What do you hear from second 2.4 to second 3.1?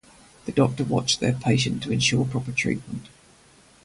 treatment.